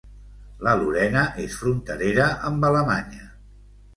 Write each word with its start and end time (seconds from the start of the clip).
La 0.67 0.71
Lorena 0.79 1.25
és 1.43 1.59
fronterera 1.59 2.27
amb 2.51 2.65
Alemanya. 2.73 3.29